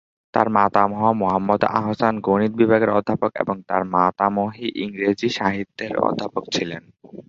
[0.33, 6.83] তার মাতামহ মোহাম্মদ আহসান গণিত বিভাগের অধ্যাপক এবং তার মাতামহী ইংরেজি সাহিত্যের অধ্যাপক ছিলেন।